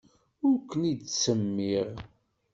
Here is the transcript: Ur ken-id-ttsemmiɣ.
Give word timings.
Ur 0.47 0.55
ken-id-ttsemmiɣ. 0.69 1.89